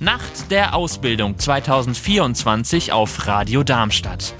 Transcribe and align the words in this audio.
Nacht 0.00 0.52
der 0.52 0.76
Ausbildung 0.76 1.40
2024 1.40 2.92
auf 2.92 3.26
Radio 3.26 3.64
Darmstadt. 3.64 4.32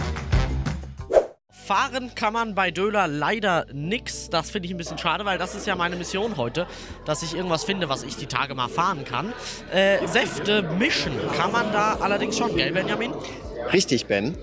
Fahren 1.50 2.12
kann 2.14 2.32
man 2.32 2.54
bei 2.54 2.70
Döler 2.70 3.08
leider 3.08 3.66
nix. 3.72 4.30
Das 4.30 4.50
finde 4.50 4.66
ich 4.66 4.74
ein 4.74 4.76
bisschen 4.76 4.98
schade, 4.98 5.24
weil 5.24 5.36
das 5.36 5.56
ist 5.56 5.66
ja 5.66 5.74
meine 5.74 5.96
Mission 5.96 6.36
heute, 6.36 6.68
dass 7.04 7.24
ich 7.24 7.34
irgendwas 7.34 7.64
finde, 7.64 7.88
was 7.88 8.04
ich 8.04 8.16
die 8.16 8.26
Tage 8.26 8.54
mal 8.54 8.68
fahren 8.68 9.04
kann. 9.04 9.32
Äh, 9.72 10.06
Säfte 10.06 10.62
mischen 10.78 11.14
kann 11.36 11.50
man 11.50 11.72
da 11.72 11.98
allerdings 12.00 12.38
schon, 12.38 12.54
gell, 12.54 12.70
Benjamin? 12.70 13.12
Richtig, 13.72 14.06
Ben. 14.06 14.38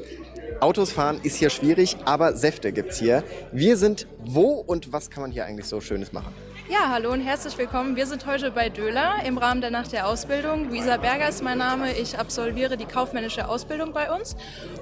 Autos 0.59 0.91
fahren 0.91 1.21
ist 1.23 1.37
hier 1.37 1.49
schwierig, 1.49 1.95
aber 2.03 2.35
Säfte 2.35 2.73
gibt's 2.73 2.99
hier. 2.99 3.23
Wir 3.53 3.77
sind 3.77 4.05
wo 4.19 4.51
und 4.55 4.91
was 4.91 5.09
kann 5.09 5.21
man 5.21 5.31
hier 5.31 5.45
eigentlich 5.45 5.67
so 5.67 5.79
Schönes 5.79 6.11
machen? 6.11 6.33
Ja, 6.67 6.89
hallo 6.89 7.11
und 7.11 7.21
herzlich 7.21 7.55
willkommen. 7.59 7.95
Wir 7.95 8.07
sind 8.07 8.25
heute 8.25 8.49
bei 8.49 8.69
Döler 8.69 9.17
im 9.23 9.37
Rahmen 9.37 9.61
der 9.61 9.69
Nacht 9.69 9.91
der 9.91 10.07
Ausbildung. 10.07 10.69
Luisa 10.69 10.97
Berger 10.97 11.29
ist 11.29 11.43
mein 11.43 11.59
Name. 11.59 11.91
Ich 11.95 12.17
absolviere 12.17 12.75
die 12.75 12.85
kaufmännische 12.85 13.47
Ausbildung 13.47 13.93
bei 13.93 14.11
uns. 14.11 14.35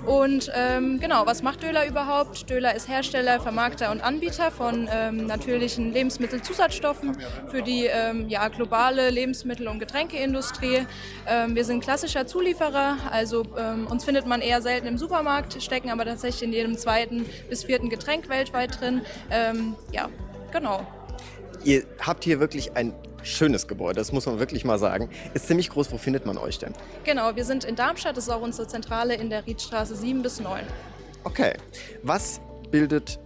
Und 0.06 0.50
ähm, 0.56 1.02
genau, 1.02 1.26
was 1.26 1.44
macht 1.44 1.61
Döler 1.61 1.86
überhaupt? 1.86 2.50
Döler 2.50 2.73
ist 2.73 2.88
Hersteller, 2.88 3.42
Vermarkter 3.42 3.92
und 3.92 4.00
Anbieter 4.02 4.50
von 4.50 4.88
ähm, 4.89 5.28
natürlichen 5.28 5.92
Lebensmittelzusatzstoffen 5.92 7.17
für 7.50 7.61
die 7.61 7.88
ähm, 7.88 8.30
ja, 8.30 8.48
globale 8.48 9.09
Lebensmittel- 9.09 9.67
und 9.67 9.80
Getränkeindustrie. 9.80 10.88
Ähm, 11.28 11.54
wir 11.54 11.66
sind 11.66 11.84
klassischer 11.84 12.26
Zulieferer, 12.26 12.95
also 13.11 13.44
ähm, 13.58 13.88
uns 13.88 14.06
findet 14.06 14.26
man 14.26 14.39
eher 14.39 14.61
selten 14.61 14.88
im 14.88 14.98
Supermarkt, 14.98 15.61
stecken 15.61 15.89
aber 15.89 16.06
tatsächlich 16.06 16.44
in 16.44 16.54
jedem 16.54 16.78
zweiten 16.78 17.26
bis 17.50 17.66
vierten 17.66 17.89
Getränk 17.89 18.30
weltweit 18.30 18.80
drin. 18.80 19.02
Ähm, 19.30 19.76
ja, 19.92 20.08
genau. 20.54 20.88
Ihr 21.64 21.83
habt 22.00 22.23
hier 22.23 22.39
wirklich 22.39 22.75
ein 22.75 22.94
schönes 23.23 23.67
Gebäude, 23.67 23.95
das 23.95 24.11
muss 24.11 24.25
man 24.25 24.39
wirklich 24.39 24.66
mal 24.66 24.78
sagen. 24.78 25.09
Ist 25.33 25.47
ziemlich 25.47 25.70
groß, 25.70 25.92
wo 25.92 25.97
findet 25.97 26.25
man 26.25 26.38
euch 26.38 26.59
denn? 26.59 26.73
Genau, 27.05 27.36
wir 27.36 27.45
sind 27.45 27.64
in 27.64 27.75
Darmstadt, 27.75 28.17
das 28.17 28.25
ist 28.25 28.30
auch 28.30 28.42
unsere 28.42 28.67
Zentrale 28.67 29.16
in 29.16 29.30
der 29.30 29.45
Riedstraße 29.45 29.95
7 29.95 30.22
bis 30.22 30.39
9. 30.42 30.64
Okay. 31.23 31.53
Was 32.02 32.42
bildet 32.70 33.20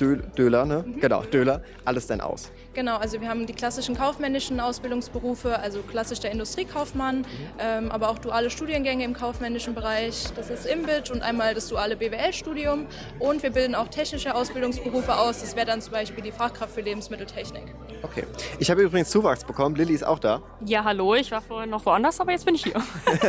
Dö 0.00 0.16
Döler, 0.36 0.64
ne? 0.64 0.84
Genau, 1.00 1.22
Döler, 1.22 1.62
alles 1.84 2.06
denn 2.06 2.20
aus? 2.20 2.50
Genau, 2.78 2.98
also 2.98 3.20
wir 3.20 3.28
haben 3.28 3.44
die 3.44 3.54
klassischen 3.54 3.96
kaufmännischen 3.96 4.60
Ausbildungsberufe, 4.60 5.58
also 5.58 5.82
klassisch 5.82 6.20
der 6.20 6.30
Industriekaufmann, 6.30 7.26
ähm, 7.58 7.90
aber 7.90 8.08
auch 8.08 8.20
duale 8.20 8.50
Studiengänge 8.50 9.02
im 9.02 9.14
kaufmännischen 9.14 9.74
Bereich. 9.74 10.26
Das 10.36 10.48
ist 10.48 10.64
IMBIT 10.64 11.10
und 11.10 11.22
einmal 11.22 11.54
das 11.54 11.66
duale 11.66 11.96
BWL-Studium. 11.96 12.86
Und 13.18 13.42
wir 13.42 13.50
bilden 13.50 13.74
auch 13.74 13.88
technische 13.88 14.32
Ausbildungsberufe 14.32 15.18
aus. 15.18 15.40
Das 15.40 15.56
wäre 15.56 15.66
dann 15.66 15.82
zum 15.82 15.92
Beispiel 15.92 16.22
die 16.22 16.30
Fachkraft 16.30 16.72
für 16.72 16.82
Lebensmitteltechnik. 16.82 17.64
Okay. 18.04 18.22
Ich 18.60 18.70
habe 18.70 18.82
übrigens 18.82 19.10
Zuwachs 19.10 19.42
bekommen. 19.42 19.74
Lilly 19.74 19.94
ist 19.94 20.06
auch 20.06 20.20
da. 20.20 20.40
Ja, 20.64 20.84
hallo, 20.84 21.16
ich 21.16 21.32
war 21.32 21.42
vorhin 21.42 21.70
noch 21.70 21.84
woanders, 21.84 22.20
aber 22.20 22.30
jetzt 22.30 22.46
bin 22.46 22.54
ich 22.54 22.62
hier. 22.62 22.80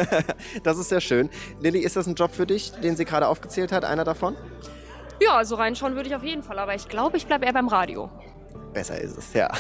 Das 0.62 0.78
ist 0.78 0.90
sehr 0.90 1.02
schön. 1.02 1.32
Lilly, 1.60 1.80
ist 1.80 1.96
das 1.96 2.06
ein 2.06 2.14
Job 2.14 2.36
für 2.36 2.46
dich, 2.46 2.72
den 2.84 2.96
sie 2.96 3.04
gerade 3.04 3.28
aufgezählt 3.28 3.72
hat, 3.72 3.84
einer 3.84 4.04
davon? 4.04 4.36
Ja, 5.20 5.38
also 5.38 5.56
reinschauen 5.56 5.96
würde 5.96 6.08
ich 6.08 6.16
auf 6.16 6.24
jeden 6.24 6.44
Fall, 6.44 6.60
aber 6.60 6.76
ich 6.76 6.88
glaube, 6.88 7.18
ich 7.18 7.26
bleibe 7.26 7.48
eher 7.48 7.54
beim 7.54 7.68
Radio. 7.68 8.12
Besser 8.74 9.00
ist 9.00 9.18
es, 9.18 9.34
ja. 9.34 9.50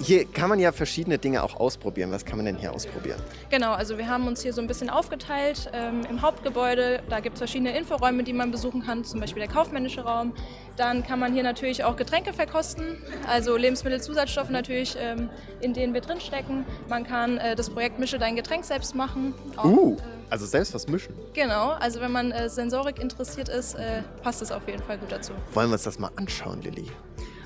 Hier 0.00 0.24
kann 0.24 0.48
man 0.48 0.58
ja 0.58 0.72
verschiedene 0.72 1.18
Dinge 1.18 1.42
auch 1.42 1.56
ausprobieren. 1.56 2.10
Was 2.10 2.24
kann 2.24 2.36
man 2.36 2.46
denn 2.46 2.56
hier 2.56 2.72
ausprobieren? 2.72 3.20
Genau, 3.50 3.72
also 3.72 3.98
wir 3.98 4.08
haben 4.08 4.26
uns 4.26 4.42
hier 4.42 4.52
so 4.52 4.60
ein 4.60 4.66
bisschen 4.66 4.90
aufgeteilt 4.90 5.70
ähm, 5.72 6.02
im 6.08 6.22
Hauptgebäude. 6.22 7.02
Da 7.08 7.20
gibt 7.20 7.34
es 7.34 7.40
verschiedene 7.40 7.76
Inforäume, 7.76 8.24
die 8.24 8.32
man 8.32 8.50
besuchen 8.50 8.82
kann, 8.84 9.04
zum 9.04 9.20
Beispiel 9.20 9.42
der 9.42 9.52
kaufmännische 9.52 10.02
Raum. 10.02 10.32
Dann 10.76 11.04
kann 11.04 11.18
man 11.18 11.32
hier 11.32 11.42
natürlich 11.42 11.84
auch 11.84 11.96
Getränke 11.96 12.32
verkosten, 12.32 12.98
also 13.28 13.56
Lebensmittelzusatzstoffe 13.56 14.50
natürlich, 14.50 14.96
ähm, 14.98 15.28
in 15.60 15.74
denen 15.74 15.94
wir 15.94 16.00
drinstecken. 16.00 16.64
Man 16.88 17.04
kann 17.04 17.38
äh, 17.38 17.54
das 17.54 17.70
Projekt 17.70 17.98
Mische 17.98 18.18
dein 18.18 18.36
Getränk 18.36 18.64
selbst 18.64 18.94
machen. 18.94 19.34
Auch, 19.56 19.64
Uh, 19.64 19.96
äh, 19.96 20.02
also 20.30 20.46
selbst 20.46 20.74
was 20.74 20.88
mischen. 20.88 21.14
Genau, 21.34 21.70
also 21.70 22.00
wenn 22.00 22.12
man 22.12 22.32
äh, 22.32 22.48
Sensorik 22.48 22.98
interessiert 22.98 23.48
ist, 23.48 23.74
äh, 23.74 24.02
passt 24.22 24.40
das 24.40 24.50
auf 24.50 24.66
jeden 24.66 24.82
Fall 24.82 24.98
gut 24.98 25.12
dazu. 25.12 25.32
Wollen 25.52 25.68
wir 25.68 25.74
uns 25.74 25.82
das 25.82 25.98
mal 25.98 26.10
anschauen, 26.16 26.62
Lilly? 26.62 26.90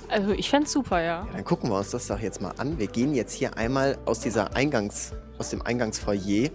Also 0.09 0.33
ich 0.33 0.49
fände 0.51 0.69
super, 0.69 1.03
ja. 1.03 1.27
Dann 1.33 1.45
gucken 1.45 1.71
wir 1.71 1.79
uns 1.79 1.91
das 1.91 2.07
doch 2.07 2.21
jetzt 2.21 2.41
mal 2.41 2.53
an. 2.59 2.79
Wir 2.79 2.87
gehen 2.87 3.15
jetzt 3.15 3.33
hier 3.33 3.57
einmal 3.57 3.99
aus 4.05 4.21
dieser 4.21 4.55
Eingangs, 4.55 5.13
aus 5.39 5.51
dem 5.51 5.63
Eingangsfoyer 5.63 6.51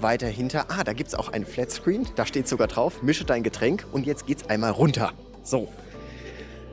weiter 0.00 0.28
hinter. 0.28 0.66
Ah, 0.68 0.84
da 0.84 0.92
gibt 0.92 1.08
es 1.08 1.14
auch 1.14 1.28
einen 1.28 1.44
Flatscreen. 1.46 2.06
Da 2.16 2.24
steht 2.24 2.48
sogar 2.48 2.68
drauf, 2.68 3.02
mische 3.02 3.24
dein 3.24 3.42
Getränk 3.42 3.84
und 3.92 4.06
jetzt 4.06 4.26
geht's 4.26 4.48
einmal 4.48 4.70
runter. 4.70 5.12
So. 5.42 5.68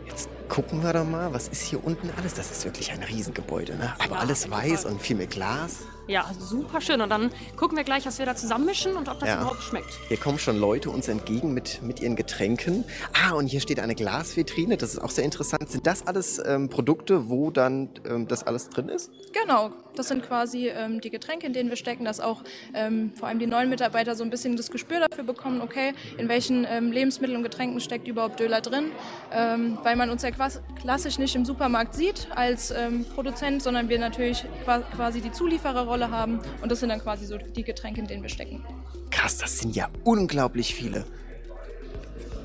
Jetzt 0.07 0.29
gucken 0.47 0.83
wir 0.83 0.93
doch 0.93 1.05
mal, 1.05 1.33
was 1.33 1.47
ist 1.47 1.61
hier 1.63 1.83
unten 1.83 2.09
alles? 2.17 2.35
Das 2.35 2.51
ist 2.51 2.65
wirklich 2.65 2.91
ein 2.91 3.01
Riesengebäude, 3.01 3.75
ne? 3.75 3.93
Aber 3.99 4.15
Ja, 4.15 4.21
alles 4.21 4.49
weiß 4.49 4.85
und 4.85 5.01
viel 5.01 5.15
mit 5.15 5.31
Glas. 5.31 5.79
Ja, 6.07 6.29
super 6.39 6.81
schön. 6.81 7.01
Und 7.01 7.09
dann 7.09 7.31
gucken 7.55 7.75
wir 7.77 7.83
gleich, 7.83 8.05
was 8.05 8.19
wir 8.19 8.25
da 8.27 8.35
zusammenmischen 8.35 8.95
und 8.95 9.09
ob 9.09 9.19
das 9.19 9.29
Ja. 9.29 9.37
überhaupt 9.41 9.63
schmeckt. 9.63 9.99
Hier 10.07 10.17
kommen 10.17 10.37
schon 10.37 10.57
Leute 10.57 10.89
uns 10.91 11.07
entgegen 11.07 11.53
mit, 11.53 11.81
mit 11.81 11.99
ihren 11.99 12.15
Getränken. 12.15 12.83
Ah, 13.13 13.33
und 13.33 13.47
hier 13.47 13.59
steht 13.59 13.79
eine 13.79 13.95
Glasvitrine. 13.95 14.77
Das 14.77 14.93
ist 14.93 14.99
auch 14.99 15.09
sehr 15.09 15.23
interessant. 15.23 15.67
Sind 15.69 15.87
das 15.87 16.05
alles 16.05 16.39
ähm, 16.45 16.69
Produkte, 16.69 17.27
wo 17.29 17.49
dann 17.49 17.89
ähm, 18.07 18.27
das 18.27 18.43
alles 18.43 18.69
drin 18.69 18.89
ist? 18.89 19.09
Genau, 19.33 19.71
das 19.95 20.07
sind 20.09 20.23
quasi 20.27 20.67
ähm, 20.67 21.01
die 21.01 21.09
Getränke, 21.09 21.47
in 21.47 21.53
denen 21.53 21.69
wir 21.69 21.77
stecken, 21.77 22.05
dass 22.05 22.19
auch 22.19 22.43
ähm, 22.75 23.11
vor 23.17 23.27
allem 23.27 23.39
die 23.39 23.47
neuen 23.47 23.69
Mitarbeiter 23.69 24.15
so 24.15 24.23
ein 24.23 24.29
bisschen 24.29 24.55
das 24.57 24.69
Gespür 24.69 24.99
dafür 25.09 25.23
bekommen, 25.23 25.61
okay, 25.61 25.93
in 26.19 26.29
welchen 26.29 26.67
ähm, 26.69 26.91
Lebensmitteln 26.91 27.37
und 27.37 27.43
Getränken 27.43 27.79
steckt 27.79 28.07
überhaupt 28.07 28.39
Döler 28.39 28.61
drin, 28.61 28.91
ähm, 29.31 29.79
weil 29.83 29.95
man 29.95 30.09
uns 30.11 30.21
ja 30.21 30.29
klassisch 30.31 31.17
nicht 31.17 31.35
im 31.35 31.45
Supermarkt 31.45 31.95
sieht 31.95 32.27
als 32.35 32.69
ähm, 32.71 33.05
Produzent, 33.15 33.63
sondern 33.63 33.89
wir 33.89 33.97
natürlich 33.97 34.45
qua- 34.65 34.81
quasi 34.95 35.21
die 35.21 35.31
Zuliefererrolle 35.31 35.94
haben 36.03 36.39
und 36.61 36.71
das 36.71 36.79
sind 36.79 36.89
dann 36.89 36.99
quasi 37.01 37.25
so 37.25 37.37
die 37.37 37.63
Getränke, 37.63 38.01
in 38.01 38.07
denen 38.07 38.21
wir 38.21 38.29
stecken. 38.29 38.63
Krass, 39.11 39.37
das 39.37 39.59
sind 39.59 39.75
ja 39.75 39.87
unglaublich 40.03 40.73
viele. 40.75 41.05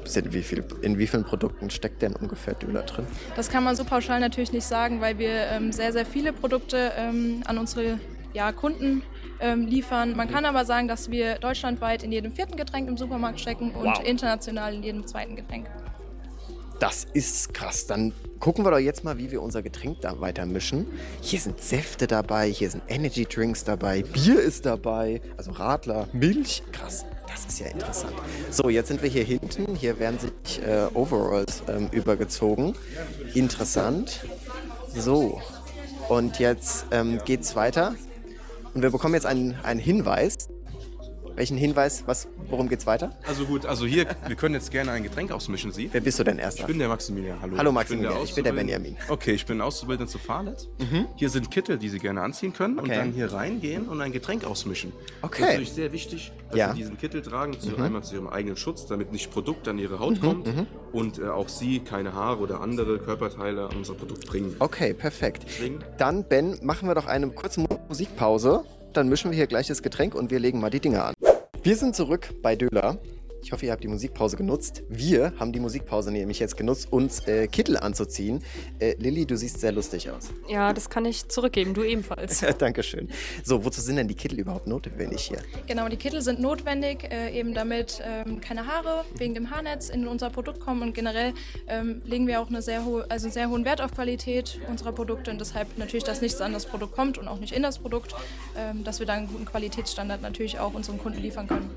Sind 0.04 0.32
wie 0.32 0.42
viel, 0.42 0.64
in 0.82 0.98
wie 0.98 1.06
vielen 1.06 1.24
Produkten 1.24 1.70
steckt 1.70 2.02
denn 2.02 2.14
ungefähr 2.16 2.54
Döler 2.54 2.82
drin? 2.82 3.06
Das 3.36 3.48
kann 3.48 3.62
man 3.62 3.76
so 3.76 3.84
pauschal 3.84 4.18
natürlich 4.18 4.52
nicht 4.52 4.64
sagen, 4.64 5.00
weil 5.00 5.18
wir 5.18 5.46
ähm, 5.52 5.72
sehr, 5.72 5.92
sehr 5.92 6.06
viele 6.06 6.32
Produkte 6.32 6.92
ähm, 6.96 7.42
an 7.46 7.58
unsere 7.58 8.00
ja, 8.32 8.50
Kunden 8.52 9.02
ähm, 9.40 9.66
liefern. 9.66 10.16
Man 10.16 10.28
kann 10.30 10.44
aber 10.44 10.64
sagen, 10.64 10.88
dass 10.88 11.10
wir 11.10 11.36
deutschlandweit 11.36 12.02
in 12.02 12.12
jedem 12.12 12.32
vierten 12.32 12.56
Getränk 12.56 12.88
im 12.88 12.96
Supermarkt 12.96 13.40
stecken 13.40 13.72
und 13.72 13.84
Wow. 13.86 14.02
international 14.04 14.74
in 14.74 14.82
jedem 14.82 15.06
zweiten 15.06 15.36
Getränk. 15.36 15.66
Das 16.80 17.06
ist 17.12 17.52
krass. 17.52 17.86
Dann 17.86 18.14
gucken 18.38 18.64
wir 18.64 18.70
doch 18.70 18.78
jetzt 18.78 19.04
mal, 19.04 19.18
wie 19.18 19.30
wir 19.30 19.42
unser 19.42 19.62
Getränk 19.62 20.00
da 20.00 20.18
weiter 20.20 20.46
mischen. 20.46 20.86
Hier 21.20 21.38
sind 21.38 21.60
Säfte 21.60 22.06
dabei, 22.06 22.50
hier 22.50 22.70
sind 22.70 22.82
Energy 22.88 23.26
Drinks 23.26 23.64
dabei, 23.64 24.02
Bier 24.02 24.40
ist 24.40 24.64
dabei, 24.64 25.20
also 25.36 25.50
Radler, 25.52 26.08
Milch. 26.14 26.62
Krass, 26.72 27.04
das 27.28 27.44
ist 27.44 27.60
ja 27.60 27.66
interessant. 27.66 28.14
So, 28.50 28.70
jetzt 28.70 28.88
sind 28.88 29.02
wir 29.02 29.10
hier 29.10 29.24
hinten. 29.24 29.76
Hier 29.76 29.98
werden 29.98 30.18
sich 30.18 30.62
äh, 30.62 30.86
Overalls 30.94 31.62
ähm, 31.68 31.88
übergezogen. 31.92 32.74
Interessant. 33.34 34.24
So, 34.96 35.40
und 36.08 36.38
jetzt 36.38 36.86
ähm, 36.92 37.20
geht's 37.26 37.54
weiter. 37.56 37.94
Und 38.72 38.82
wir 38.82 38.90
bekommen 38.90 39.14
jetzt 39.14 39.26
einen, 39.26 39.54
einen 39.62 39.80
Hinweis. 39.80 40.49
Welchen 41.40 41.56
Hinweis? 41.56 42.02
Was, 42.04 42.28
worum 42.50 42.68
geht's 42.68 42.86
weiter? 42.86 43.16
Also 43.26 43.46
gut, 43.46 43.64
also 43.64 43.86
hier, 43.86 44.04
wir 44.26 44.36
können 44.36 44.54
jetzt 44.54 44.70
gerne 44.70 44.90
ein 44.90 45.02
Getränk 45.02 45.32
ausmischen, 45.32 45.72
Sie. 45.72 45.88
Wer 45.90 46.02
bist 46.02 46.18
du 46.18 46.22
denn 46.24 46.38
erster? 46.38 46.60
Ich 46.60 46.66
bin 46.66 46.78
der 46.78 46.88
Maximilian, 46.88 47.40
hallo. 47.40 47.56
Hallo 47.56 47.72
Maximilian, 47.72 48.12
ich 48.22 48.34
bin 48.34 48.44
der 48.44 48.52
Auszubildende- 48.52 48.56
Benjamin. 48.74 48.96
Okay, 49.08 49.32
ich 49.32 49.46
bin 49.46 49.62
Auszubildender 49.62 50.12
zu 50.12 50.18
Fahrlet. 50.18 50.68
Hier 51.16 51.30
sind 51.30 51.50
Kittel, 51.50 51.78
die 51.78 51.88
Sie 51.88 51.98
gerne 51.98 52.20
anziehen 52.20 52.52
können 52.52 52.78
und 52.78 52.84
Okay. 52.84 52.94
dann 52.98 53.12
hier 53.12 53.32
reingehen 53.32 53.88
und 53.88 54.02
ein 54.02 54.12
Getränk 54.12 54.44
ausmischen. 54.44 54.92
Okay. 55.22 55.30
Das 55.30 55.38
ist 55.38 55.46
natürlich 55.46 55.72
sehr 55.72 55.92
wichtig, 55.92 56.32
dass 56.50 56.58
Ja. 56.58 56.72
Sie 56.72 56.76
diesen 56.76 56.98
Kittel 56.98 57.22
tragen, 57.22 57.58
zu, 57.58 57.74
einmal 57.78 58.02
zu 58.04 58.16
Ihrem 58.16 58.26
eigenen 58.28 58.58
Schutz, 58.58 58.84
damit 58.84 59.10
nicht 59.10 59.30
Produkt 59.30 59.66
an 59.66 59.78
Ihre 59.78 59.98
Haut 59.98 60.20
kommt 60.20 60.46
und 60.92 61.18
äh, 61.20 61.22
auch 61.28 61.48
Sie 61.48 61.80
keine 61.80 62.12
Haare 62.12 62.40
oder 62.40 62.60
andere 62.60 62.98
Körperteile 62.98 63.66
an 63.70 63.76
unser 63.78 63.94
Produkt 63.94 64.26
bringen. 64.26 64.56
Okay, 64.58 64.92
perfekt. 64.92 65.44
Deswegen- 65.48 65.78
Dann, 65.96 66.22
Ben, 66.22 66.58
machen 66.60 66.86
wir 66.86 66.94
doch 66.94 67.06
eine 67.06 67.30
kurze 67.30 67.60
Mu- 67.60 67.78
Musikpause. 67.88 68.62
Dann 68.92 69.08
mischen 69.08 69.30
wir 69.30 69.36
hier 69.36 69.46
gleich 69.46 69.68
das 69.68 69.82
Getränk 69.84 70.16
und 70.16 70.32
wir 70.32 70.40
legen 70.40 70.58
mal 70.58 70.68
die 70.68 70.80
Dinge 70.80 71.04
an. 71.04 71.14
Wir 71.62 71.76
sind 71.76 71.94
zurück 71.94 72.30
bei 72.40 72.56
Döler. 72.56 72.98
Ich 73.42 73.52
hoffe, 73.52 73.66
ihr 73.66 73.72
habt 73.72 73.82
die 73.82 73.88
Musikpause 73.88 74.36
genutzt. 74.36 74.82
Wir 74.88 75.32
haben 75.38 75.52
die 75.52 75.60
Musikpause 75.60 76.12
nämlich 76.12 76.38
jetzt 76.38 76.56
genutzt, 76.56 76.92
uns 76.92 77.26
äh, 77.26 77.46
Kittel 77.48 77.76
anzuziehen. 77.78 78.42
Äh, 78.78 78.94
Lilly, 78.98 79.24
du 79.24 79.36
siehst 79.36 79.60
sehr 79.60 79.72
lustig 79.72 80.10
aus. 80.10 80.30
Ja, 80.48 80.72
das 80.72 80.90
kann 80.90 81.04
ich 81.06 81.26
zurückgeben, 81.28 81.72
du 81.72 81.82
ebenfalls. 81.82 82.44
Dankeschön. 82.58 83.08
So, 83.42 83.64
wozu 83.64 83.80
sind 83.80 83.96
denn 83.96 84.08
die 84.08 84.14
Kittel 84.14 84.38
überhaupt 84.38 84.66
notwendig 84.66 85.22
hier? 85.22 85.38
Genau, 85.66 85.88
die 85.88 85.96
Kittel 85.96 86.20
sind 86.20 86.40
notwendig, 86.40 87.04
äh, 87.10 87.38
eben 87.38 87.54
damit 87.54 88.02
ähm, 88.04 88.40
keine 88.40 88.66
Haare 88.66 89.04
wegen 89.16 89.34
dem 89.34 89.50
Haarnetz 89.50 89.88
in 89.88 90.06
unser 90.06 90.30
Produkt 90.30 90.60
kommen 90.60 90.82
und 90.82 90.94
generell 90.94 91.32
ähm, 91.66 92.02
legen 92.04 92.26
wir 92.26 92.40
auch 92.40 92.48
eine 92.48 92.60
sehr 92.60 92.84
hohe, 92.84 93.10
also 93.10 93.30
sehr 93.30 93.48
hohen 93.48 93.64
Wert 93.64 93.80
auf 93.80 93.92
Qualität 93.92 94.60
unserer 94.68 94.92
Produkte 94.92 95.30
und 95.30 95.40
deshalb 95.40 95.78
natürlich, 95.78 96.04
dass 96.04 96.20
nichts 96.20 96.40
an 96.40 96.52
das 96.52 96.66
Produkt 96.66 96.94
kommt 96.94 97.16
und 97.16 97.26
auch 97.26 97.40
nicht 97.40 97.54
in 97.54 97.62
das 97.62 97.78
Produkt, 97.78 98.14
ähm, 98.56 98.84
dass 98.84 99.00
wir 99.00 99.06
da 99.06 99.14
einen 99.14 99.28
guten 99.28 99.46
Qualitätsstandard 99.46 100.20
natürlich 100.20 100.58
auch 100.58 100.74
unseren 100.74 100.98
Kunden 100.98 101.20
liefern 101.22 101.46
können. 101.48 101.70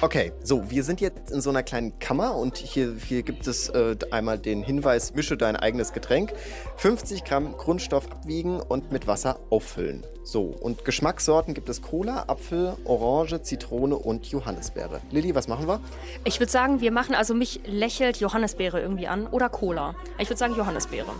Okay, 0.00 0.32
so, 0.42 0.70
wir 0.70 0.77
sind 0.84 1.00
jetzt 1.00 1.30
in 1.30 1.40
so 1.40 1.50
einer 1.50 1.62
kleinen 1.62 1.98
Kammer 1.98 2.36
und 2.36 2.56
hier, 2.56 2.94
hier 3.06 3.22
gibt 3.22 3.46
es 3.46 3.68
äh, 3.68 3.96
einmal 4.10 4.38
den 4.38 4.62
Hinweis, 4.62 5.14
mische 5.14 5.36
dein 5.36 5.56
eigenes 5.56 5.92
Getränk, 5.92 6.32
50 6.76 7.24
Gramm 7.24 7.56
Grundstoff 7.56 8.10
abwiegen 8.10 8.60
und 8.60 8.92
mit 8.92 9.06
Wasser 9.06 9.38
auffüllen. 9.50 10.04
So, 10.24 10.42
und 10.42 10.84
Geschmackssorten 10.84 11.54
gibt 11.54 11.70
es 11.70 11.80
Cola, 11.80 12.24
Apfel, 12.26 12.76
Orange, 12.84 13.40
Zitrone 13.42 13.96
und 13.96 14.26
Johannisbeere. 14.26 15.00
Lilly, 15.10 15.34
was 15.34 15.48
machen 15.48 15.66
wir? 15.66 15.80
Ich 16.24 16.38
würde 16.38 16.52
sagen, 16.52 16.82
wir 16.82 16.92
machen, 16.92 17.14
also 17.14 17.32
mich 17.32 17.60
lächelt 17.64 18.18
Johannisbeere 18.18 18.78
irgendwie 18.78 19.08
an 19.08 19.26
oder 19.26 19.48
Cola. 19.48 19.94
Ich 20.18 20.28
würde 20.28 20.38
sagen 20.38 20.54
Johannisbeere. 20.54 21.12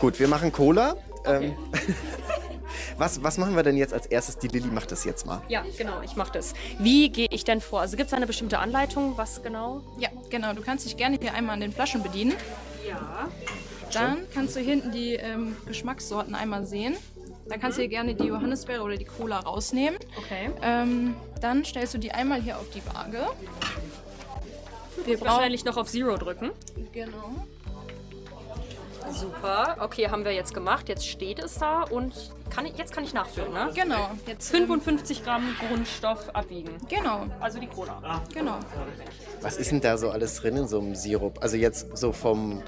Gut, 0.00 0.20
wir 0.20 0.28
machen 0.28 0.52
Cola. 0.52 0.94
Ähm, 1.26 1.56
was, 2.98 3.22
was 3.22 3.38
machen 3.38 3.56
wir 3.56 3.62
denn 3.62 3.76
jetzt 3.76 3.92
als 3.94 4.06
erstes? 4.06 4.38
Die 4.38 4.48
Lilly 4.48 4.68
macht 4.68 4.92
das 4.92 5.04
jetzt 5.04 5.26
mal. 5.26 5.42
Ja, 5.48 5.64
genau, 5.76 6.00
ich 6.02 6.16
mache 6.16 6.32
das. 6.32 6.54
Wie 6.78 7.08
gehe 7.10 7.28
ich 7.30 7.44
denn 7.44 7.60
vor? 7.60 7.80
Also 7.80 7.96
gibt 7.96 8.08
es 8.08 8.14
eine 8.14 8.26
bestimmte 8.26 8.58
Anleitung, 8.58 9.16
was 9.16 9.42
genau? 9.42 9.82
Ja, 9.98 10.08
genau, 10.30 10.52
du 10.52 10.62
kannst 10.62 10.84
dich 10.84 10.96
gerne 10.96 11.18
hier 11.20 11.34
einmal 11.34 11.54
an 11.54 11.60
den 11.60 11.72
Flaschen 11.72 12.02
bedienen. 12.02 12.34
Ja. 12.88 13.28
Dann 13.92 14.26
kannst 14.32 14.56
du 14.56 14.60
hinten 14.60 14.90
die 14.92 15.14
ähm, 15.14 15.56
Geschmackssorten 15.66 16.34
einmal 16.34 16.64
sehen. 16.66 16.96
Dann 17.48 17.60
kannst 17.60 17.76
du 17.76 17.82
hier 17.82 17.90
gerne 17.90 18.14
die 18.14 18.24
Johannisbeere 18.24 18.82
oder 18.82 18.96
die 18.96 19.04
Cola 19.04 19.40
rausnehmen. 19.40 19.98
Okay. 20.16 20.50
Ähm, 20.62 21.14
dann 21.40 21.64
stellst 21.64 21.92
du 21.92 21.98
die 21.98 22.12
einmal 22.12 22.40
hier 22.40 22.56
auf 22.56 22.70
die 22.70 22.82
Waage. 22.86 23.26
Wir 25.04 25.16
brauchen 25.18 25.28
Wahrscheinlich 25.28 25.64
noch 25.64 25.76
auf 25.76 25.88
Zero 25.90 26.16
drücken. 26.16 26.50
genau. 26.92 27.34
Super. 29.10 29.76
Okay, 29.80 30.08
haben 30.08 30.24
wir 30.24 30.32
jetzt 30.32 30.54
gemacht. 30.54 30.88
Jetzt 30.88 31.06
steht 31.06 31.38
es 31.38 31.56
da 31.58 31.82
und 31.82 32.14
kann 32.52 32.66
ich, 32.66 32.76
jetzt 32.76 32.92
kann 32.92 33.02
ich 33.04 33.14
nachfüllen, 33.14 33.52
ne? 33.52 33.70
Genau. 33.74 34.10
Jetzt 34.26 34.52
ähm, 34.52 34.66
55 34.66 35.24
Gramm 35.24 35.56
Grundstoff 35.68 36.28
abwiegen. 36.34 36.70
Genau, 36.88 37.26
Also 37.40 37.58
die 37.58 37.66
Cola. 37.66 38.22
genau. 38.32 38.58
Was 39.40 39.56
ist 39.56 39.70
denn 39.70 39.80
da 39.80 39.96
so 39.96 40.10
alles 40.10 40.36
drin 40.36 40.56
in 40.56 40.68
so 40.68 40.78
einem 40.78 40.94
Sirup? 40.94 41.42
Also 41.42 41.56
jetzt 41.56 41.96
so 41.96 42.12
vom, 42.12 42.62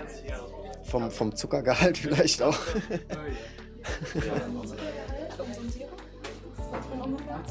vom, 0.84 1.10
vom 1.10 1.36
Zuckergehalt 1.36 1.98
vielleicht 1.98 2.42
auch. 2.42 2.56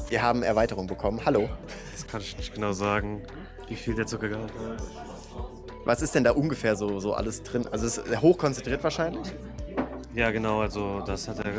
Wir 0.08 0.22
haben 0.22 0.42
Erweiterung 0.42 0.86
bekommen. 0.88 1.20
Hallo. 1.24 1.48
Das 1.92 2.06
kann 2.06 2.20
ich 2.20 2.36
nicht 2.36 2.52
genau 2.52 2.72
sagen, 2.72 3.22
wie 3.68 3.76
viel 3.76 3.94
der 3.94 4.06
Zuckergehalt 4.06 4.52
hat. 4.52 4.82
Was 5.84 6.02
ist 6.02 6.14
denn 6.14 6.24
da 6.24 6.32
ungefähr 6.32 6.76
so, 6.76 6.98
so 6.98 7.14
alles 7.14 7.42
drin? 7.42 7.66
Also 7.70 7.86
es 7.86 7.98
ist 7.98 8.20
hochkonzentriert 8.20 8.82
wahrscheinlich? 8.82 9.32
Ja, 10.14 10.30
genau, 10.30 10.60
also 10.60 11.00
das 11.00 11.28
hat 11.28 11.44
der 11.44 11.52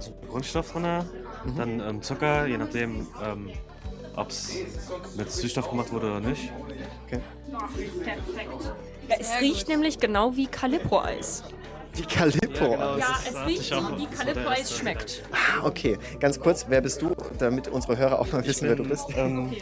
ganze 0.00 0.12
Grundstoff 0.30 0.72
drin, 0.72 1.04
dann 1.56 1.80
ähm, 1.80 2.02
Zucker, 2.02 2.46
je 2.46 2.56
nachdem, 2.56 3.06
ähm, 3.22 3.50
ob 4.16 4.30
es 4.30 4.56
mit 5.16 5.30
Süßstoff 5.30 5.68
gemacht 5.68 5.92
wurde 5.92 6.06
oder 6.06 6.20
nicht. 6.20 6.50
Okay. 7.06 7.20
Ja, 7.52 9.16
es 9.18 9.40
riecht 9.40 9.68
nämlich 9.68 9.98
genau 9.98 10.34
wie 10.36 10.46
Calippo-Eis. 10.46 11.42
Wie 11.94 12.02
Calippo. 12.02 12.72
Ja, 12.72 12.96
Ja, 12.98 13.18
es 13.28 13.46
riecht 13.46 13.64
so, 13.64 13.98
wie 13.98 14.06
Calippo-Eis 14.06 14.78
schmeckt. 14.78 15.22
Ah, 15.32 15.66
okay. 15.66 15.98
Ganz 16.18 16.40
kurz, 16.40 16.64
wer 16.68 16.80
bist 16.80 17.02
du, 17.02 17.14
damit 17.38 17.68
unsere 17.68 17.98
Hörer 17.98 18.20
auch 18.20 18.32
mal 18.32 18.46
wissen, 18.46 18.68
wer 18.68 18.76
du 18.76 18.84
bist? 18.84 19.06
Ähm, 19.16 19.54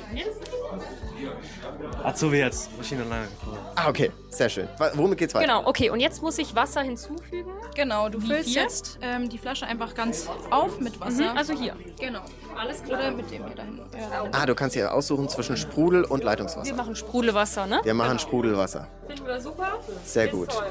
Azubi 2.05 2.39
jetzt, 2.39 2.77
Maschinenanlage. 2.77 3.29
Ah, 3.75 3.89
okay. 3.89 4.11
Sehr 4.31 4.49
schön. 4.49 4.69
Womit 4.95 5.19
geht's 5.19 5.35
weiter? 5.35 5.47
Genau, 5.47 5.67
okay, 5.67 5.91
und 5.91 6.01
jetzt 6.01 6.23
muss 6.23 6.39
ich 6.39 6.55
Wasser 6.55 6.83
hinzufügen. 6.83 7.51
Genau, 7.75 8.09
du 8.09 8.21
Wie 8.23 8.27
füllst 8.27 8.45
viel? 8.51 8.63
jetzt 8.63 8.99
ähm, 9.03 9.29
die 9.29 9.39
Flasche 9.39 9.67
einfach 9.67 9.95
ganz 9.95 10.29
auf 10.51 10.79
mit 10.81 11.01
Wasser. 11.01 11.33
Mhm, 11.33 11.39
also 11.39 11.55
hier. 11.55 11.77
genau. 11.99 12.21
Alles 12.57 12.83
Oder 12.87 13.11
mit 13.11 13.31
dem 13.31 13.47
hier 13.47 13.55
da 13.57 13.63
hinten. 13.63 13.81
Ja. 13.97 14.25
Ah, 14.33 14.47
du 14.47 14.55
kannst 14.55 14.75
hier 14.75 14.93
aussuchen 14.93 15.29
zwischen 15.29 15.57
Sprudel 15.57 16.05
und 16.05 16.21
Wir 16.21 16.27
Leitungswasser. 16.27 16.75
machen 16.75 16.95
Sprudelwasser, 16.97 17.67
ne? 17.67 17.81
Wir 17.85 17.95
machen 17.95 18.19
Sprudelwasser. 18.19 18.89
Finden 19.07 19.27
wir 19.27 19.41
super? 19.41 19.79
Sehr 20.05 20.27
Ist 20.27 20.33
gut. 20.33 20.51
Toll. 20.51 20.67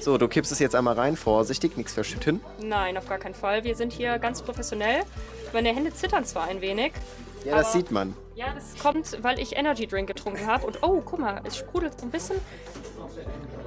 So, 0.00 0.18
du 0.18 0.26
kippst 0.26 0.50
es 0.50 0.58
jetzt 0.58 0.74
einmal 0.74 0.94
rein. 0.94 1.16
Vorsichtig, 1.16 1.76
nichts 1.76 1.92
verschütten. 1.92 2.40
Nein, 2.60 2.96
auf 2.96 3.08
gar 3.08 3.18
keinen 3.18 3.34
Fall. 3.36 3.62
Wir 3.62 3.76
sind 3.76 3.92
hier 3.92 4.18
ganz 4.18 4.42
professionell. 4.42 5.02
Meine 5.52 5.68
Hände 5.68 5.94
zittern 5.94 6.24
zwar 6.24 6.48
ein 6.48 6.60
wenig. 6.60 6.92
Ja, 7.44 7.56
das 7.56 7.66
aber- 7.66 7.78
sieht 7.78 7.90
man. 7.90 8.14
Ja, 8.34 8.46
das 8.54 8.76
kommt, 8.82 9.22
weil 9.22 9.38
ich 9.38 9.56
Energy 9.56 9.86
Drink 9.86 10.08
getrunken 10.08 10.46
habe. 10.46 10.66
Und 10.66 10.82
oh, 10.82 11.02
guck 11.04 11.18
mal, 11.18 11.40
es 11.44 11.56
sprudelt 11.58 11.98
so 12.00 12.06
ein 12.06 12.10
bisschen. 12.10 12.36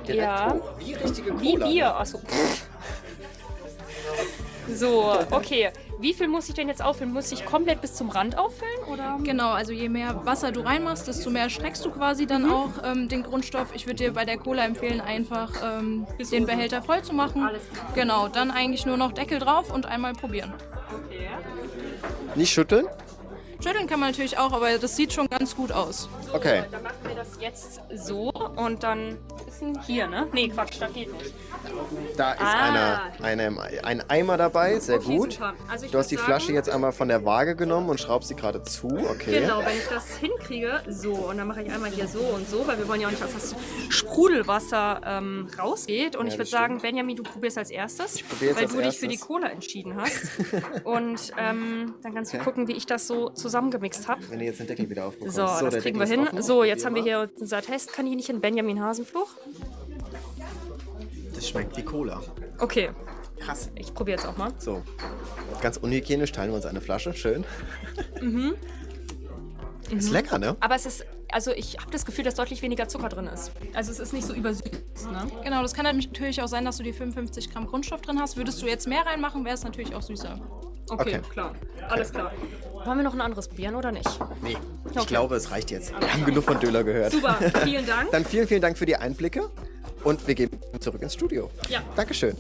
ja. 0.08 0.56
Wie 0.80 0.94
richtige 0.94 1.40
Wie 1.40 1.58
Bier. 1.58 1.96
Achso. 1.96 2.20
So, 4.68 5.14
okay. 5.30 5.70
Wie 6.00 6.14
viel 6.14 6.28
muss 6.28 6.50
ich 6.50 6.56
denn 6.56 6.68
jetzt 6.68 6.82
auffüllen? 6.84 7.14
Muss 7.14 7.32
ich 7.32 7.46
komplett 7.46 7.82
bis 7.82 7.94
zum 7.94 8.10
Rand 8.10 8.36
auffüllen? 8.38 8.84
Oder? 8.92 9.20
Genau, 9.24 9.52
also 9.52 9.72
je 9.72 9.90
mehr 9.90 10.26
Wasser 10.26 10.52
du 10.52 10.62
reinmachst, 10.62 11.08
desto 11.08 11.30
mehr 11.30 11.50
streckst 11.52 11.86
du 11.86 11.92
quasi 11.92 12.24
Mhm. 12.24 12.28
dann 12.28 12.52
auch 12.52 12.70
ähm, 12.84 13.08
den 13.08 13.22
Grundstoff. 13.24 13.68
Ich 13.76 13.86
würde 13.86 13.98
dir 13.98 14.14
bei 14.14 14.26
der 14.26 14.38
Cola 14.38 14.66
empfehlen, 14.66 15.02
einfach 15.02 15.52
ähm, 15.64 16.08
den 16.32 16.48
Behälter 16.48 16.82
voll 16.82 17.04
zu 17.04 17.14
machen. 17.14 17.44
Alles 17.44 17.62
klar. 17.72 17.86
Genau, 17.94 18.28
dann 18.28 18.50
eigentlich 18.50 18.86
nur 18.88 18.98
noch 18.98 19.12
Deckel 19.12 19.38
drauf 19.40 19.72
und 19.72 19.86
einmal 19.86 20.14
probieren. 20.14 20.52
Okay. 21.08 21.28
Nicht 22.34 22.52
schütteln? 22.54 22.88
Schütteln 23.66 23.88
kann 23.88 24.00
man 24.00 24.12
natürlich 24.12 24.38
auch, 24.38 24.52
aber 24.52 24.78
das 24.78 24.96
sieht 24.96 25.12
schon 25.12 25.28
ganz 25.28 25.56
gut 25.56 25.72
aus. 25.72 26.08
Okay. 26.34 26.64
Dann 26.70 26.84
machen 26.84 26.98
wir 27.08 27.16
das 27.16 27.30
jetzt 27.40 27.82
so 27.96 28.30
und 28.30 28.84
dann 28.84 29.18
ist 29.48 29.64
ein 29.64 29.82
hier, 29.88 30.06
ne? 30.08 30.28
Nee, 30.34 30.50
Quatsch, 30.50 30.80
das 30.80 30.94
geht 30.94 31.12
nicht. 31.12 31.34
Da 32.16 32.34
ist 32.34 32.42
Ah. 32.42 33.12
eine, 33.24 33.50
eine, 33.50 33.62
ein 33.84 34.10
Eimer 34.10 34.38
dabei. 34.38 34.80
Sehr 34.80 34.98
Okay, 34.98 35.18
gut. 35.18 35.40
Also 35.72 35.86
ich 35.86 35.92
Du 35.92 35.98
hast 35.98 36.12
die 36.12 36.16
würd 36.18 36.26
Flasche 36.26 36.46
sagen- 36.48 36.56
jetzt 36.58 36.70
einmal 36.70 36.92
von 36.92 37.08
der 37.08 37.26
Waage 37.26 37.56
genommen 37.56 37.90
und 37.90 38.00
schraubst 38.00 38.28
sie 38.30 38.36
gerade 38.36 38.62
zu. 38.62 38.88
Okay. 38.88 39.40
Genau, 39.40 39.60
wenn 39.66 39.78
ich 39.78 39.88
das 39.90 40.16
hinkriege, 40.18 40.82
so, 40.88 41.14
und 41.14 41.38
dann 41.40 41.48
mache 41.48 41.64
ich 41.64 41.72
einmal 41.72 41.90
hier 41.90 42.08
so 42.08 42.20
und 42.20 42.48
so, 42.48 42.68
weil 42.68 42.78
wir 42.78 42.88
wollen 42.88 43.02
ja 43.02 43.08
auch 43.08 43.12
nicht, 43.12 43.24
dass 43.24 43.34
das 43.34 43.56
Sprudelwasser 43.90 45.02
ähm, 45.06 45.48
rausgeht. 45.58 46.16
Und 46.16 46.28
Ja, 46.28 46.34
ich 46.34 46.38
würde 46.38 46.50
sagen, 46.52 46.80
Benjamin, 46.82 47.16
du 47.16 47.24
probierst 47.24 47.58
als 47.58 47.72
erstes, 47.72 48.22
probier 48.22 48.50
jetzt 48.50 48.58
weil 48.58 48.64
als 48.66 48.74
du 48.74 48.82
dich 48.82 48.98
für 49.00 49.08
die 49.08 49.14
erstes. 49.16 49.28
Cola 49.28 49.48
entschieden 49.48 49.96
hast. 50.00 50.22
und 50.84 51.32
ähm, 51.40 51.96
dann 52.04 52.14
kannst 52.14 52.34
du 52.34 52.38
gucken, 52.40 52.68
wie 52.68 52.74
ich 52.74 52.86
das 52.86 53.08
so 53.08 53.32
zusammengemixt 53.56 54.08
habe. 54.10 54.22
Wenn 54.30 54.40
du 54.40 54.46
jetzt 54.46 54.60
den 54.60 54.68
Deckel 54.68 54.90
wieder 54.90 55.06
aufbekommst. 55.06 55.36
So, 55.36 55.42
das 55.44 55.60
der 55.60 55.70
kriegen 55.82 55.98
Deckel 55.98 56.00
wir 56.00 56.04
ist 56.04 56.10
hin. 56.12 56.28
offen. 56.28 56.42
So, 56.42 56.64
jetzt 56.66 56.86
haben 56.86 56.96
wir 56.96 57.04
hier 57.04 57.30
unser 57.40 57.62
Testkaninchen 57.62 58.42
Benjamin 58.42 58.82
Hasenfluch. 58.82 59.30
Das 61.34 61.48
schmeckt 61.48 61.76
wie 61.78 61.84
Cola. 61.84 62.22
Okay, 62.60 62.90
Krass. 63.40 63.70
ich 63.76 63.94
probiere 63.94 64.18
jetzt 64.18 64.28
auch 64.28 64.38
mal. 64.38 64.52
So. 64.58 64.82
Ganz 65.62 65.78
unhygienisch 65.78 66.32
teilen 66.34 66.52
wir 66.52 66.56
uns 66.56 66.66
eine 66.66 66.82
Flasche. 66.82 67.14
Schön. 67.14 67.46
Mhm. 68.22 68.56
Ist 69.96 70.10
lecker, 70.10 70.40
ne? 70.40 70.56
Aber 70.62 70.74
es 70.76 70.88
ist, 70.88 71.06
also 71.32 71.52
ich 71.52 71.78
habe 71.78 71.92
das 71.92 72.06
Gefühl, 72.08 72.24
dass 72.24 72.34
deutlich 72.34 72.64
weniger 72.64 72.88
Zucker 72.88 73.08
drin 73.08 73.28
ist. 73.28 73.52
Also 73.76 73.92
es 73.92 74.00
ist 74.00 74.14
nicht 74.14 74.26
so 74.26 74.34
übersüß, 74.34 74.64
ne? 75.12 75.28
Genau, 75.44 75.62
das 75.62 75.76
kann 75.76 75.86
natürlich 75.86 76.42
auch 76.42 76.48
sein, 76.48 76.66
dass 76.66 76.78
du 76.78 76.84
die 76.84 76.92
55 76.92 77.54
Gramm 77.54 77.68
Grundstoff 77.68 78.02
drin 78.02 78.20
hast. 78.20 78.36
Würdest 78.36 78.60
du 78.64 78.66
jetzt 78.66 78.88
mehr 78.88 79.06
reinmachen, 79.06 79.46
wäre 79.46 79.54
es 79.54 79.64
natürlich 79.64 79.94
auch 79.94 80.02
süßer. 80.02 80.40
Okay, 80.90 81.18
Okay. 81.18 81.22
klar. 81.32 81.54
Alles 81.88 82.12
klar. 82.12 82.32
Wollen 82.86 83.00
wir 83.00 83.04
noch 83.04 83.14
ein 83.14 83.22
anderes 83.22 83.48
probieren 83.48 83.76
oder 83.76 83.92
nicht? 83.92 84.08
Nee. 84.42 84.58
Ich 84.92 84.98
Okay. 84.98 85.06
glaube, 85.08 85.36
es 85.36 85.50
reicht 85.52 85.72
jetzt. 85.72 85.92
Wir 86.00 86.14
haben 86.14 86.24
genug 86.24 86.44
von 86.44 86.60
Döler 86.60 86.84
gehört. 86.84 87.12
Super, 87.12 87.34
vielen 87.64 87.86
Dank. 87.86 88.12
Dann 88.12 88.24
vielen, 88.24 88.48
vielen 88.48 88.62
Dank 88.62 88.78
für 88.78 88.86
die 88.86 88.96
Einblicke. 88.96 89.50
Und 90.04 90.26
wir 90.28 90.36
gehen 90.36 90.52
zurück 90.80 91.02
ins 91.02 91.14
Studio. 91.16 91.50
Ja. 91.68 91.82
Dankeschön. 91.96 92.38